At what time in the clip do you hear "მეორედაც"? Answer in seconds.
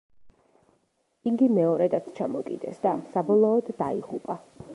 1.57-2.07